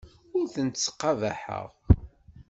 Ur 0.37 0.45
tent-ttqabaḥeɣ. 0.53 1.67